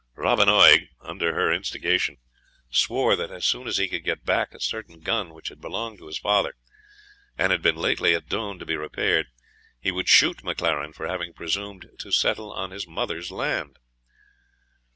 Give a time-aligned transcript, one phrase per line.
[0.15, 2.17] Robin Oig, under her instigation,
[2.71, 5.99] swore that as soon as he could get back a certain gun which had belonged
[5.99, 6.55] to his father,
[7.37, 9.27] and had been lately at Doune to be repaired,
[9.79, 13.77] he would shoot MacLaren, for having presumed to settle on his mother's land.